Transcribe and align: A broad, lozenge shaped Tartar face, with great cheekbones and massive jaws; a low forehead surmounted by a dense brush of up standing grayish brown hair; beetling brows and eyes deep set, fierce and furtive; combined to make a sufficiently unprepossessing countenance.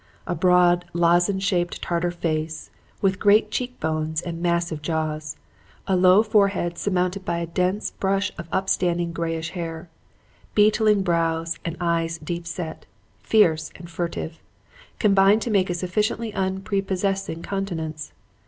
A 0.25 0.33
broad, 0.33 0.85
lozenge 0.93 1.43
shaped 1.43 1.79
Tartar 1.79 2.09
face, 2.09 2.71
with 3.01 3.19
great 3.19 3.51
cheekbones 3.51 4.19
and 4.19 4.41
massive 4.41 4.81
jaws; 4.81 5.37
a 5.85 5.95
low 5.95 6.23
forehead 6.23 6.79
surmounted 6.79 7.23
by 7.23 7.37
a 7.37 7.45
dense 7.45 7.91
brush 7.91 8.31
of 8.35 8.47
up 8.51 8.67
standing 8.67 9.11
grayish 9.13 9.49
brown 9.51 9.63
hair; 9.63 9.89
beetling 10.55 11.03
brows 11.03 11.59
and 11.63 11.77
eyes 11.79 12.17
deep 12.17 12.47
set, 12.47 12.87
fierce 13.21 13.69
and 13.75 13.91
furtive; 13.91 14.39
combined 14.97 15.43
to 15.43 15.51
make 15.51 15.69
a 15.69 15.75
sufficiently 15.75 16.31
unprepossessing 16.33 17.43
countenance. 17.43 18.11